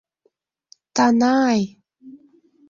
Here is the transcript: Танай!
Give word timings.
Танай! 0.95 1.61